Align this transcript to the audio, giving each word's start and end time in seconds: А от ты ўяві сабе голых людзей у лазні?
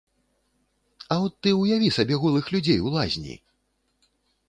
А 1.15 1.17
от 1.27 1.33
ты 1.45 1.53
ўяві 1.61 1.91
сабе 1.99 2.15
голых 2.25 2.45
людзей 2.57 2.79
у 2.85 2.99
лазні? 2.99 3.41